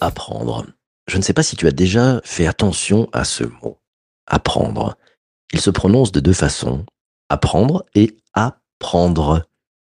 [0.00, 0.66] Apprendre.
[1.06, 3.78] Je ne sais pas si tu as déjà fait attention à ce mot.
[4.26, 4.96] Apprendre.
[5.52, 6.84] Il se prononce de deux façons.
[7.28, 9.44] Apprendre et apprendre.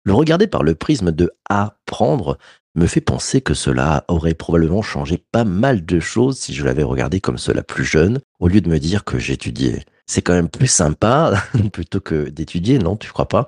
[0.04, 2.38] Le regarder par le prisme de apprendre
[2.76, 6.84] me fait penser que cela aurait probablement changé pas mal de choses si je l'avais
[6.84, 9.86] regardé comme cela plus jeune, au lieu de me dire que j'étudiais.
[10.06, 11.34] C'est quand même plus sympa
[11.72, 13.48] plutôt que d'étudier, non, tu crois pas?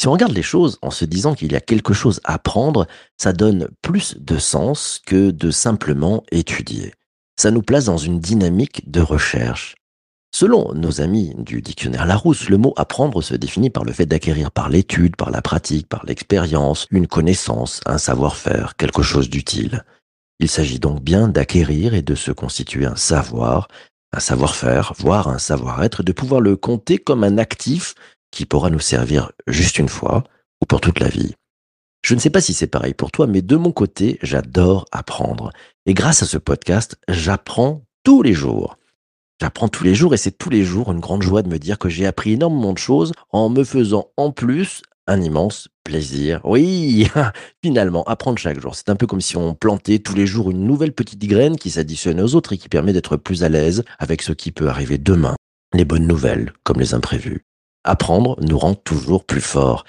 [0.00, 2.86] Si on regarde les choses en se disant qu'il y a quelque chose à apprendre,
[3.16, 6.94] ça donne plus de sens que de simplement étudier.
[7.36, 9.74] Ça nous place dans une dynamique de recherche.
[10.32, 14.52] Selon nos amis du dictionnaire Larousse, le mot apprendre se définit par le fait d'acquérir
[14.52, 19.84] par l'étude, par la pratique, par l'expérience, une connaissance, un savoir-faire, quelque chose d'utile.
[20.38, 23.66] Il s'agit donc bien d'acquérir et de se constituer un savoir,
[24.12, 27.94] un savoir-faire, voire un savoir-être, de pouvoir le compter comme un actif
[28.30, 30.24] qui pourra nous servir juste une fois
[30.60, 31.34] ou pour toute la vie.
[32.02, 35.50] Je ne sais pas si c'est pareil pour toi, mais de mon côté, j'adore apprendre.
[35.86, 38.76] Et grâce à ce podcast, j'apprends tous les jours.
[39.40, 41.78] J'apprends tous les jours et c'est tous les jours une grande joie de me dire
[41.78, 46.40] que j'ai appris énormément de choses en me faisant en plus un immense plaisir.
[46.44, 47.08] Oui,
[47.64, 48.74] finalement, apprendre chaque jour.
[48.74, 51.70] C'est un peu comme si on plantait tous les jours une nouvelle petite graine qui
[51.70, 54.98] s'additionne aux autres et qui permet d'être plus à l'aise avec ce qui peut arriver
[54.98, 55.34] demain.
[55.72, 57.44] Les bonnes nouvelles comme les imprévus.
[57.84, 59.84] Apprendre nous rend toujours plus forts.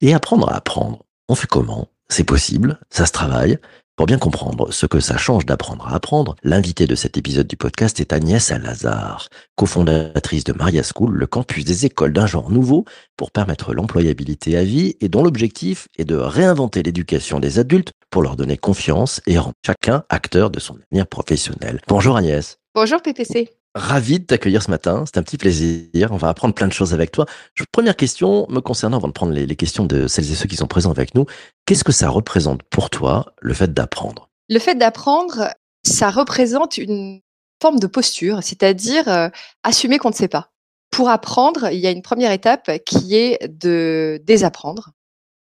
[0.00, 1.88] Et apprendre à apprendre, on fait comment?
[2.08, 3.58] C'est possible, ça se travaille.
[3.96, 7.56] Pour bien comprendre ce que ça change d'apprendre à apprendre, l'invité de cet épisode du
[7.56, 12.84] podcast est Agnès Alazar, cofondatrice de Maria School, le campus des écoles d'un genre nouveau
[13.16, 18.22] pour permettre l'employabilité à vie et dont l'objectif est de réinventer l'éducation des adultes pour
[18.22, 21.80] leur donner confiance et rendre chacun acteur de son avenir professionnel.
[21.86, 22.58] Bonjour Agnès.
[22.74, 23.48] Bonjour PPC.
[23.74, 25.04] Ravi de t'accueillir ce matin.
[25.04, 26.12] C'est un petit plaisir.
[26.12, 27.26] On va apprendre plein de choses avec toi.
[27.72, 30.68] Première question me concernant, avant de prendre les, questions de celles et ceux qui sont
[30.68, 31.26] présents avec nous.
[31.66, 34.30] Qu'est-ce que ça représente pour toi, le fait d'apprendre?
[34.48, 35.48] Le fait d'apprendre,
[35.84, 37.20] ça représente une
[37.60, 39.28] forme de posture, c'est-à-dire euh,
[39.64, 40.50] assumer qu'on ne sait pas.
[40.92, 44.90] Pour apprendre, il y a une première étape qui est de désapprendre,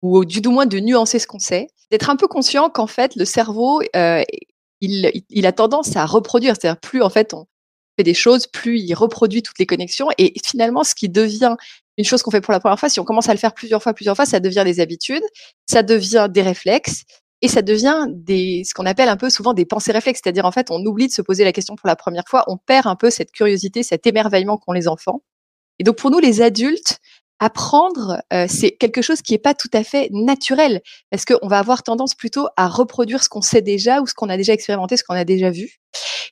[0.02, 3.26] ou du, moins de nuancer ce qu'on sait, d'être un peu conscient qu'en fait, le
[3.26, 4.24] cerveau, euh,
[4.82, 7.46] il- il a tendance à reproduire, c'est-à-dire plus en fait on
[7.98, 11.56] fait des choses, plus il reproduit toutes les connexions, et finalement, ce qui devient
[11.98, 13.82] une chose qu'on fait pour la première fois, si on commence à le faire plusieurs
[13.82, 15.24] fois, plusieurs fois, ça devient des habitudes,
[15.66, 17.04] ça devient des réflexes,
[17.42, 20.52] et ça devient des, ce qu'on appelle un peu souvent des pensées réflexes, c'est-à-dire en
[20.52, 22.96] fait, on oublie de se poser la question pour la première fois, on perd un
[22.96, 25.22] peu cette curiosité, cet émerveillement qu'ont les enfants.
[25.80, 27.00] Et donc pour nous, les adultes,
[27.40, 31.60] apprendre, euh, c'est quelque chose qui est pas tout à fait naturel, parce qu'on va
[31.60, 34.98] avoir tendance plutôt à reproduire ce qu'on sait déjà ou ce qu'on a déjà expérimenté,
[34.98, 35.80] ce qu'on a déjà vu.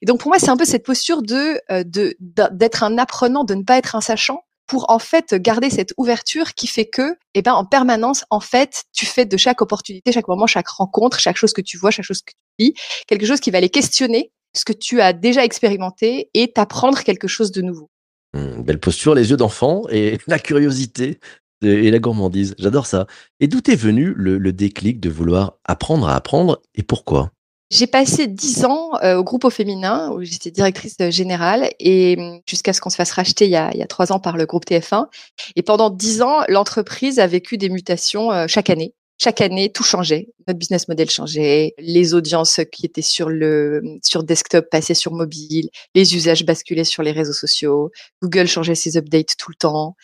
[0.02, 1.84] Et donc pour moi, c'est un peu cette posture de euh,
[2.20, 6.54] d'être un apprenant, de ne pas être un sachant, pour en fait garder cette ouverture
[6.54, 10.28] qui fait que, eh ben, en permanence, en fait, tu fais de chaque opportunité, chaque
[10.28, 12.74] moment, chaque rencontre, chaque chose que tu vois, chaque chose que tu lis,
[13.08, 17.28] quelque chose qui va aller questionner ce que tu as déjà expérimenté et t'apprendre quelque
[17.28, 17.90] chose de nouveau.
[18.34, 21.20] Hum, Belle posture, les yeux d'enfant et la curiosité
[21.62, 22.56] et la gourmandise.
[22.58, 23.08] J'adore ça.
[23.40, 27.32] Et d'où est venu le, déclic de vouloir apprendre à apprendre et pourquoi?
[27.72, 32.16] J'ai passé dix ans euh, au groupe au féminin où j'étais directrice euh, générale et
[32.20, 34.46] hum, jusqu'à ce qu'on se fasse racheter il y, a, il trois ans par le
[34.46, 35.08] groupe TF1.
[35.56, 38.94] Et pendant dix ans, l'entreprise a vécu des mutations euh, chaque année.
[39.24, 40.28] Chaque année, tout changeait.
[40.50, 41.76] Notre business model changeait.
[41.78, 45.70] Les audiences qui étaient sur le sur desktop passaient sur mobile.
[45.96, 47.90] Les usages basculaient sur les réseaux sociaux.
[48.22, 49.96] Google changeait ses updates tout le temps.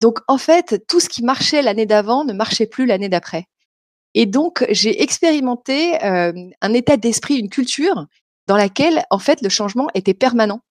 [0.00, 3.44] Donc en fait, tout ce qui marchait l'année d'avant ne marchait plus l'année d'après.
[4.14, 8.06] Et donc, j'ai expérimenté euh, un état d'esprit, une culture
[8.46, 10.62] dans laquelle, en fait, le changement était permanent.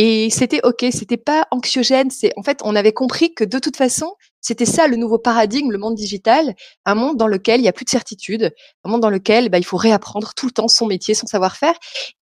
[0.00, 2.08] Et c'était OK, c'était pas anxiogène.
[2.10, 5.72] C'est en fait, on avait compris que de toute façon, c'était ça le nouveau paradigme,
[5.72, 6.54] le monde digital,
[6.84, 8.54] un monde dans lequel il y a plus de certitude,
[8.84, 11.74] un monde dans lequel bah, il faut réapprendre tout le temps son métier, son savoir-faire,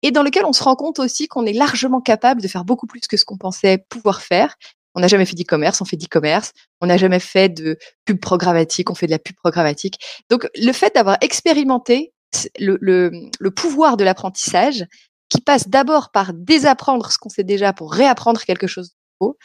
[0.03, 2.87] et dans lequel on se rend compte aussi qu'on est largement capable de faire beaucoup
[2.87, 4.55] plus que ce qu'on pensait pouvoir faire.
[4.95, 6.53] On n'a jamais fait d'e-commerce, on fait d'e-commerce.
[6.81, 7.77] On n'a jamais fait de
[8.07, 9.99] pub programmatique, on fait de la pub programmatique.
[10.31, 12.15] Donc, le fait d'avoir expérimenté
[12.59, 14.87] le, le, le pouvoir de l'apprentissage,
[15.29, 19.39] qui passe d'abord par désapprendre ce qu'on sait déjà pour réapprendre quelque chose de nouveau,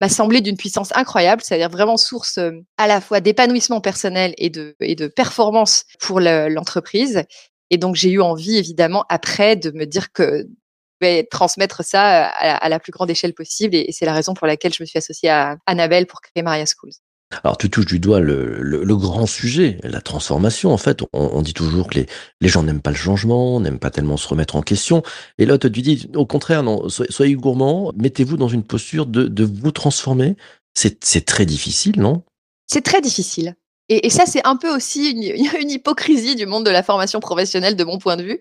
[0.00, 4.50] m'a semblé d'une puissance incroyable, c'est-à-dire vraiment source euh, à la fois d'épanouissement personnel et
[4.50, 7.24] de, et de performance pour le- l'entreprise.
[7.70, 10.46] Et donc, j'ai eu envie, évidemment, après, de me dire que
[11.00, 13.74] je vais transmettre ça à la, à la plus grande échelle possible.
[13.74, 16.42] Et, et c'est la raison pour laquelle je me suis associée à Annabelle pour créer
[16.42, 16.92] Maria Schools.
[17.42, 20.72] Alors tu touches du doigt le, grand sujet, la transformation.
[20.72, 22.00] En fait, on, dit toujours que
[22.40, 25.02] les, gens n'aiment pas le changement, n'aiment pas tellement se remettre en question.
[25.38, 29.72] Et là, tu dis, au contraire, non, soyez, gourmands, mettez-vous dans une posture de, vous
[29.72, 30.36] transformer.
[30.74, 32.22] C'est très difficile, non?
[32.66, 33.54] C'est très difficile.
[33.90, 35.10] Et, ça, c'est un peu aussi
[35.60, 38.40] une, hypocrisie du monde de la formation professionnelle, de mon point de vue.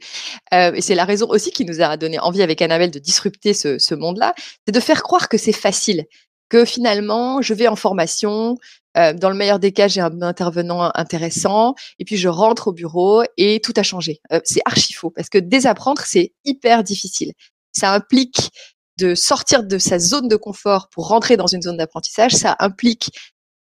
[0.53, 3.53] Euh, et c'est la raison aussi qui nous a donné envie avec Annabelle de disrupter
[3.53, 4.33] ce monde-là,
[4.65, 6.05] c'est de faire croire que c'est facile,
[6.49, 8.57] que finalement, je vais en formation,
[8.97, 12.71] euh, dans le meilleur des cas, j'ai un intervenant intéressant, et puis je rentre au
[12.73, 14.19] bureau et tout a changé.
[14.31, 17.31] Euh, c'est archi faux, parce que désapprendre, c'est hyper difficile.
[17.71, 18.51] Ça implique
[18.99, 23.09] de sortir de sa zone de confort pour rentrer dans une zone d'apprentissage, ça implique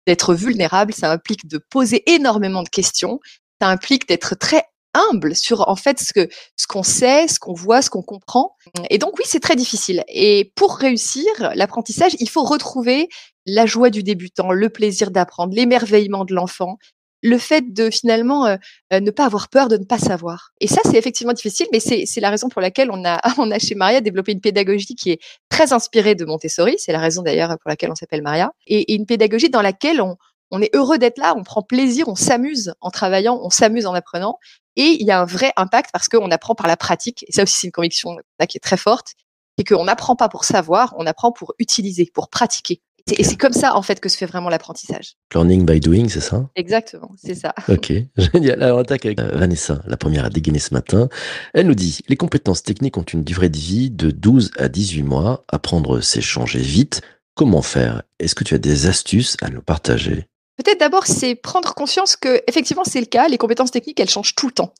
[0.06, 3.19] d'être vulnérable, ça implique de poser énormément de questions,
[3.61, 4.62] ça implique d'être très
[4.96, 8.56] humble sur en fait ce que ce qu'on sait, ce qu'on voit, ce qu'on comprend.
[8.90, 10.04] Et donc oui, c'est très difficile.
[10.08, 13.08] Et pour réussir l'apprentissage, il faut retrouver
[13.46, 16.78] la joie du débutant, le plaisir d'apprendre, l'émerveillement de l'enfant,
[17.22, 18.56] le fait de finalement euh,
[18.93, 20.52] euh, ne pas avoir peur de ne pas savoir.
[20.60, 23.58] Et ça, c'est effectivement difficile, mais c'est la raison pour laquelle on a, on a
[23.58, 26.76] chez Maria développé une pédagogie qui est très inspirée de Montessori.
[26.78, 28.50] C'est la raison d'ailleurs pour laquelle on s'appelle Maria.
[28.66, 30.16] Et, et, une pédagogie dans laquelle on,
[30.50, 33.94] on est heureux d'être là, on prend plaisir, on s'amuse en travaillant, on s'amuse en
[33.94, 34.38] apprenant.
[34.76, 37.25] Et il y a un vrai impact parce qu'on apprend par la pratique.
[37.28, 38.17] Et ça aussi, c'est une conviction
[38.49, 39.14] qui est très forte.
[39.58, 42.82] C'est qu'on n'apprend pas pour savoir, on apprend pour utiliser, pour pratiquer.
[43.19, 45.14] Et c'est comme ça, en fait, que se fait vraiment l'apprentissage.
[45.32, 46.49] Learning by doing, c'est ça?
[46.56, 47.55] Exactement, c'est ça.
[47.69, 48.61] Ok, génial.
[48.61, 51.08] Alors, on attaque avec euh, Vanessa, la première à dégainer ce matin.
[51.55, 55.05] Elle nous dit, les compétences techniques ont une durée de vie de 12 à 18
[55.05, 55.44] mois.
[55.49, 57.00] Apprendre, c'est changer vite.
[57.37, 58.02] Comment faire?
[58.19, 60.26] Est-ce que tu as des astuces à nous partager?
[60.56, 63.28] Peut-être d'abord, c'est prendre conscience que, effectivement, c'est le cas.
[63.28, 64.72] Les compétences techniques, elles changent tout le temps.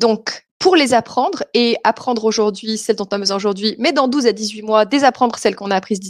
[0.00, 4.08] Donc, pour les apprendre et apprendre aujourd'hui celles dont on a besoin aujourd'hui, mais dans
[4.08, 6.00] 12 à 18 mois, désapprendre celles qu'on a apprises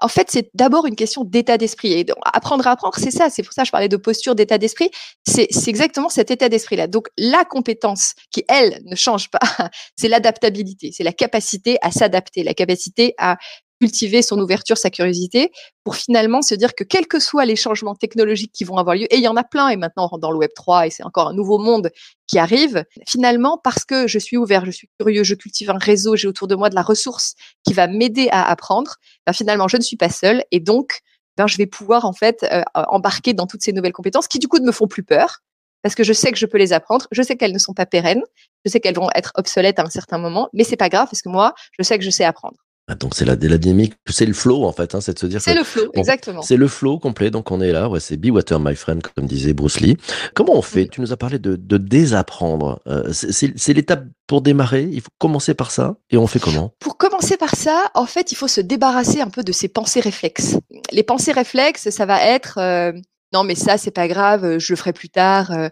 [0.00, 1.92] en fait, c'est d'abord une question d'état d'esprit.
[1.92, 3.28] Et apprendre à apprendre, c'est ça.
[3.30, 4.90] C'est pour ça que je parlais de posture, d'état d'esprit.
[5.26, 6.86] C'est exactement cet état d'esprit-là.
[6.86, 9.40] Donc, la compétence qui, elle, ne change pas,
[9.96, 10.92] c'est l'adaptabilité.
[10.92, 13.36] C'est la capacité à s'adapter, la capacité à
[13.80, 15.50] cultiver son ouverture, sa curiosité,
[15.82, 19.12] pour finalement se dire que quels que soient les changements technologiques qui vont avoir lieu,
[19.12, 21.28] et il y en a plein, et maintenant dans le Web 3, et c'est encore
[21.28, 21.90] un nouveau monde
[22.26, 26.16] qui arrive, finalement, parce que je suis ouvert, je suis curieux, je cultive un réseau,
[26.16, 27.34] j'ai autour de moi de la ressource
[27.66, 31.00] qui va m'aider à apprendre, ben finalement, je ne suis pas seule, et donc,
[31.36, 34.48] ben, je vais pouvoir en fait euh, embarquer dans toutes ces nouvelles compétences qui du
[34.48, 35.40] coup ne me font plus peur,
[35.82, 37.84] parce que je sais que je peux les apprendre, je sais qu'elles ne sont pas
[37.84, 38.22] pérennes,
[38.64, 41.20] je sais qu'elles vont être obsolètes à un certain moment, mais c'est pas grave parce
[41.20, 42.63] que moi, je sais que je sais apprendre.
[42.86, 45.24] Ah, donc c'est la, la dynamique, c'est le flow en fait, hein, c'est de se
[45.24, 45.40] dire.
[45.40, 46.42] C'est le flow, exactement.
[46.42, 49.24] C'est le flow complet, donc on est là, ouais, c'est be water my friend comme
[49.24, 49.96] disait Bruce Lee.
[50.34, 50.86] Comment on fait?
[50.88, 52.82] Tu nous as parlé de, de désapprendre.
[52.86, 54.82] Euh, c'est l'étape pour démarrer.
[54.92, 56.74] Il faut commencer par ça, et on fait comment?
[56.78, 60.00] Pour commencer par ça, en fait, il faut se débarrasser un peu de ces pensées
[60.00, 60.56] réflexes.
[60.92, 62.92] Les pensées réflexes, ça va être euh,
[63.32, 65.50] non mais ça c'est pas grave, je le ferai plus tard.
[65.52, 65.70] Euh,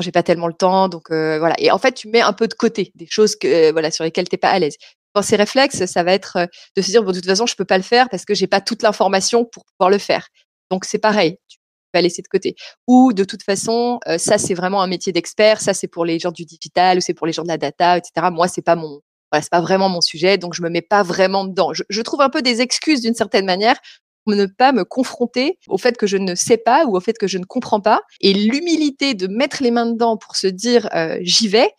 [0.00, 1.54] j'ai pas tellement le temps, donc euh, voilà.
[1.58, 4.28] Et en fait, tu mets un peu de côté des choses que voilà sur lesquelles
[4.28, 4.76] t'es pas à l'aise
[5.20, 7.66] ces réflexes, ça va être euh, de se dire, bon, de toute façon, je peux
[7.66, 10.28] pas le faire parce que j'ai pas toute l'information pour pouvoir le faire.
[10.70, 11.36] Donc, c'est pareil.
[11.48, 11.58] Tu
[11.92, 12.54] vas laisser de côté.
[12.86, 15.60] Ou, de toute façon, euh, ça, c'est vraiment un métier d'expert.
[15.60, 17.98] Ça, c'est pour les gens du digital ou c'est pour les gens de la data,
[17.98, 18.28] etc.
[18.32, 19.00] Moi, c'est pas mon,
[19.30, 20.38] voilà, c'est pas vraiment mon sujet.
[20.38, 21.74] Donc, je me mets pas vraiment dedans.
[21.74, 23.76] Je, je trouve un peu des excuses d'une certaine manière
[24.24, 27.18] pour ne pas me confronter au fait que je ne sais pas ou au fait
[27.18, 28.00] que je ne comprends pas.
[28.20, 31.70] Et l'humilité de mettre les mains dedans pour se dire euh, j'y vais,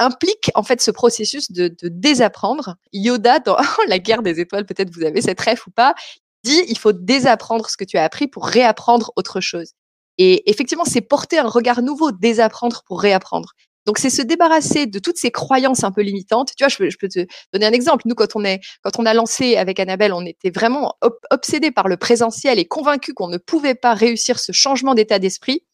[0.00, 2.76] implique en fait ce processus de, de désapprendre.
[2.92, 3.56] Yoda dans
[3.86, 5.94] la guerre des étoiles, peut-être vous avez cette rêve ou pas,
[6.42, 9.72] dit il faut désapprendre ce que tu as appris pour réapprendre autre chose.
[10.18, 13.52] Et effectivement, c'est porter un regard nouveau, désapprendre pour réapprendre.
[13.86, 16.52] Donc c'est se débarrasser de toutes ces croyances un peu limitantes.
[16.56, 18.02] Tu vois, je peux, je peux te donner un exemple.
[18.06, 20.94] Nous, quand on est, quand on a lancé avec Annabelle, on était vraiment
[21.30, 25.64] obsédés par le présentiel et convaincus qu'on ne pouvait pas réussir ce changement d'état d'esprit.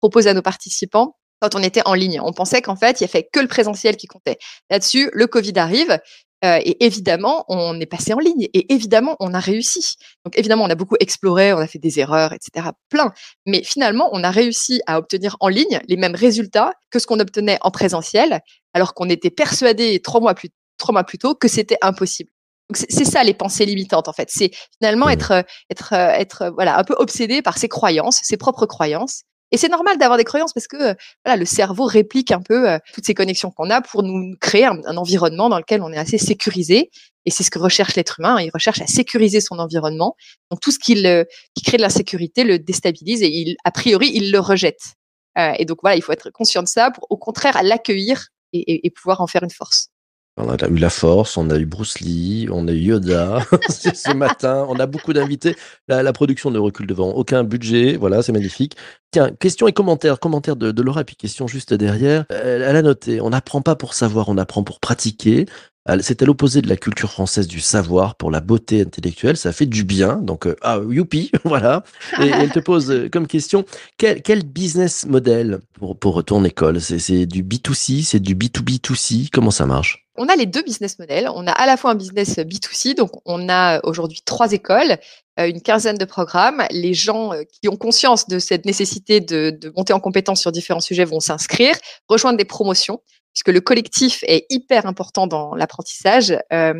[0.00, 2.20] Propose à nos participants quand on était en ligne.
[2.20, 4.38] On pensait qu'en fait, il n'y avait que le présentiel qui comptait.
[4.70, 5.98] Là-dessus, le Covid arrive.
[6.44, 9.94] Euh, et évidemment, on est passé en ligne et évidemment, on a réussi.
[10.24, 12.70] Donc évidemment, on a beaucoup exploré, on a fait des erreurs, etc.
[12.88, 13.12] Plein.
[13.46, 17.20] Mais finalement, on a réussi à obtenir en ligne les mêmes résultats que ce qu'on
[17.20, 18.40] obtenait en présentiel,
[18.74, 22.30] alors qu'on était persuadé trois mois plus trois mois plus tôt que c'était impossible.
[22.70, 24.28] Donc c'est ça les pensées limitantes en fait.
[24.30, 29.22] C'est finalement être être être voilà un peu obsédé par ses croyances, ses propres croyances
[29.52, 30.94] et c'est normal d'avoir des croyances parce que euh,
[31.24, 34.64] voilà, le cerveau réplique un peu euh, toutes ces connexions qu'on a pour nous créer
[34.64, 36.90] un, environnement dans lequel on est assez sécurisé.
[37.26, 38.40] Et c'est ce que recherche l'être humain.
[38.40, 40.16] Il recherche à sécuriser son environnement.
[40.50, 40.94] Donc tout ce qui,
[41.54, 44.94] qui crée de l'insécurité le déstabilise et il, a priori, il le rejette.
[45.38, 48.90] Euh, et donc voilà, il faut être conscient de ça pour au contraire l'accueillir et
[48.90, 49.91] pouvoir en faire une force.
[50.44, 54.12] On a eu la Force, on a eu Bruce Lee, on a eu Yoda ce
[54.12, 54.66] matin.
[54.68, 55.56] On a beaucoup d'invités.
[55.88, 57.96] La, production ne recule devant aucun budget.
[57.96, 58.76] Voilà, c'est magnifique.
[59.12, 60.18] Tiens, question et commentaire.
[60.18, 62.24] Commentaire de, de Laura, puis question juste derrière.
[62.30, 65.46] Elle, a noté on n'apprend pas pour savoir, on apprend pour pratiquer.
[66.00, 69.36] C'est à l'opposé de la culture française du savoir pour la beauté intellectuelle.
[69.36, 70.16] Ça fait du bien.
[70.16, 71.82] Donc, euh, ah, youpi, voilà.
[72.20, 73.64] Et, elle te pose euh, comme question
[73.98, 76.80] quel, business model pour, pour ton école?
[76.80, 80.01] C'est du B2C, c'est du B2B2C Comment ça marche?
[80.16, 81.28] On a les deux business models.
[81.34, 84.98] On a à la fois un business B2C, donc on a aujourd'hui trois écoles,
[85.40, 86.62] euh, une quinzaine de programmes.
[86.70, 90.80] Les gens euh, qui ont conscience de cette nécessité de, monter en compétence sur différents
[90.80, 91.74] sujets vont s'inscrire,
[92.08, 93.00] rejoindre des promotions,
[93.32, 96.36] puisque le collectif est hyper important dans l'apprentissage.
[96.52, 96.74] Euh,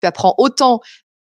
[0.00, 0.80] tu apprends autant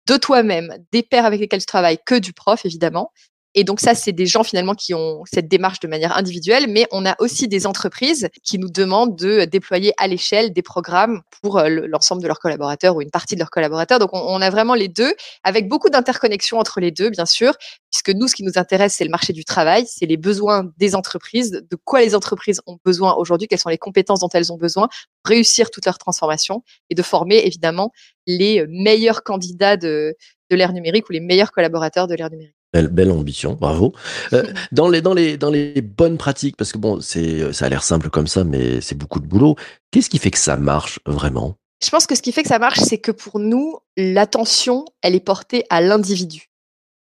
[0.07, 3.11] de toi-même, des pairs avec lesquels tu travailles, que du prof, évidemment.
[3.59, 6.85] Et donc ça, c'est des gens finalement qui ont cette démarche de manière individuelle, mais
[6.91, 11.57] on a aussi des entreprises qui nous demandent de déployer à l'échelle des programmes pour
[11.57, 13.97] euh, le- l'ensemble de leurs collaborateurs ou une partie de leurs collaborateurs.
[13.97, 15.11] Donc on, a vraiment les deux,
[15.43, 17.53] avec beaucoup d'interconnexions entre les deux, bien sûr,
[17.89, 20.93] puisque nous, ce qui nous intéresse, c'est le marché du travail, c'est les besoins des
[20.93, 24.57] entreprises, de quoi les entreprises ont besoin aujourd'hui, quelles sont les compétences dont elles ont
[24.57, 24.87] besoin
[25.23, 26.61] pour réussir toute leur transformation
[26.91, 27.91] et de former évidemment
[28.27, 30.15] les meilleurs candidats de
[30.51, 32.56] l'ère numérique ou les meilleurs collaborateurs de l'ère numérique.
[32.73, 33.93] Belle, belle ambition, bravo.
[34.33, 37.69] Euh, dans, les, dans, les, dans les bonnes pratiques, parce que bon, c'est ça a
[37.69, 39.55] l'air simple comme ça, mais c'est beaucoup de boulot.
[39.91, 41.55] Qu'est-ce qui fait que ça marche vraiment?
[41.83, 45.15] Je pense que ce qui fait que ça marche, c'est que pour nous, l'attention, elle
[45.15, 46.49] est portée à l'individu.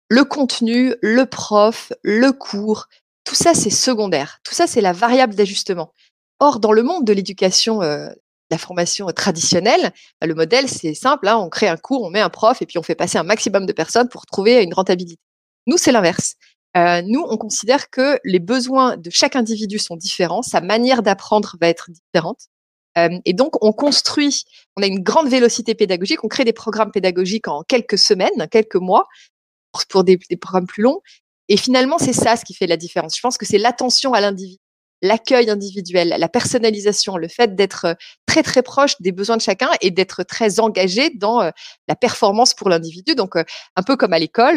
[0.09, 2.87] Le contenu, le prof, le cours,
[3.23, 4.39] tout ça, c'est secondaire.
[4.43, 5.93] Tout ça, c'est la variable d'ajustement.
[6.39, 8.09] Or, dans le monde de l'éducation, euh,
[8.51, 9.91] la formation traditionnelle,
[10.21, 11.27] bah, le modèle, c'est simple.
[11.27, 13.23] hein, on crée un cours, on met un prof et puis on fait passer un
[13.23, 15.19] maximum de personnes pour trouver une rentabilité.
[15.67, 16.35] Nous, c'est l'inverse.
[16.77, 21.55] Euh, nous, on considère que les besoins de chaque individu sont différents, sa manière d'apprendre
[21.61, 22.47] va être différente.
[22.97, 24.43] Euh, et donc, on construit,
[24.75, 28.75] on a une grande vélocité pédagogique, on crée des programmes pédagogiques en quelques semaines, quelques
[28.75, 29.05] mois,
[29.89, 31.01] pour, des, des programmes plus longs.
[31.47, 33.15] Et finalement, c'est ça ce qui fait la différence.
[33.15, 34.59] Je pense que c'est l'attention à l'individu,
[35.01, 37.93] l'accueil individuel, la personnalisation, le fait d'être euh,
[38.25, 41.51] très très proche des besoins de chacun et d'être très engagé dans euh,
[41.87, 43.15] la performance pour l'individu.
[43.15, 43.43] Donc, euh,
[43.75, 44.55] un peu comme à l'école,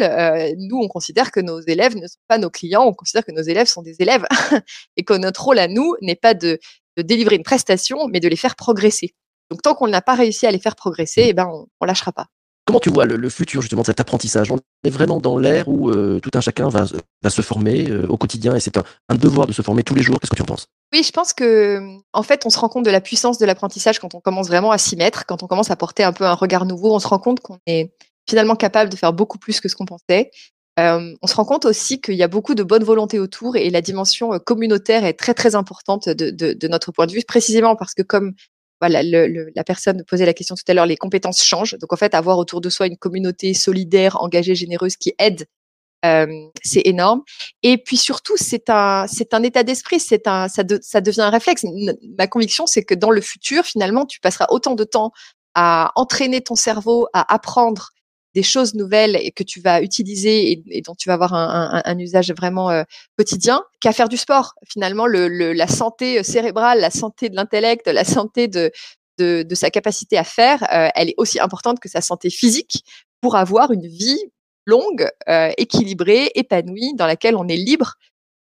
[0.57, 3.41] nous, on considère que nos élèves ne sont pas nos clients, on considère que nos
[3.41, 4.25] élèves sont des élèves
[4.97, 6.59] et que notre rôle à nous n'est pas de,
[6.97, 9.13] de délivrer une prestation, mais de les faire progresser.
[9.51, 12.11] Donc, tant qu'on n'a pas réussi à les faire progresser, eh ben, on, on lâchera
[12.11, 12.27] pas.
[12.69, 14.51] Comment tu vois le, futur justement de cet apprentissage?
[14.51, 18.15] On est vraiment dans l'ère où euh, tout un chacun va, se former euh, au
[18.15, 20.19] quotidien et c'est un, devoir de se former tous les jours.
[20.19, 20.67] Qu'est-ce que tu en penses?
[20.93, 21.81] Oui, je pense que,
[22.13, 24.69] en fait, on se rend compte de la puissance de l'apprentissage quand on commence vraiment
[24.69, 26.93] à s'y mettre, quand on commence à porter un peu un regard nouveau.
[26.93, 27.91] On se rend compte qu'on est
[28.29, 30.29] finalement capable de faire beaucoup plus que ce qu'on pensait.
[30.79, 33.71] Euh, on se rend compte aussi qu'il y a beaucoup de bonne volonté autour et
[33.71, 38.03] la dimension communautaire est très très importante de notre point de vue, précisément parce que
[38.03, 38.35] comme
[38.81, 41.77] voilà, le, le, la personne posait la question tout à l'heure, les compétences changent.
[41.79, 45.45] Donc en fait, avoir autour de soi une communauté solidaire, engagée, généreuse qui aide,
[46.05, 46.27] euh,
[46.63, 47.23] c'est énorme.
[47.61, 51.29] Et puis surtout, c'est un, c'est un état d'esprit, c'est un, ça, ça devient un
[51.29, 51.65] réflexe.
[52.17, 55.11] Ma conviction, c'est que dans le futur, finalement, tu passeras autant de temps
[55.55, 57.89] à entraîner ton cerveau, à apprendre
[58.39, 61.47] des choses nouvelles et que tu vas utiliser et, et dont tu vas avoir un,
[61.75, 62.83] un- un usage vraiment euh,
[63.17, 64.53] quotidien qu'à faire du sport.
[64.67, 68.71] Finalement, le, le- la santé cérébrale, la santé de l'intellect, la santé de,
[69.17, 72.83] de, de sa capacité à faire, euh, elle est aussi importante que sa santé physique
[73.21, 74.21] pour avoir une vie
[74.65, 77.95] longue, euh, équilibrée, épanouie, dans laquelle on est libre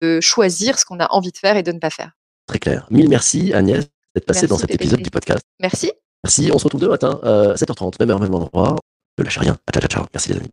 [0.03, 2.13] de choisir ce qu'on a envie de faire et de ne pas faire.
[2.47, 2.87] Très clair.
[2.91, 5.43] Mille merci Agnès d'être passée Merci, dans cet épisode du podcast.
[5.61, 5.93] Merci.
[6.25, 8.77] Merci, on se retrouve demain matin, euh, 7h30, même heure, même endroit.
[9.21, 9.57] Ne lâchez rien.
[9.67, 10.07] À ciao, ciao, ciao.
[10.15, 10.51] Merci les amis.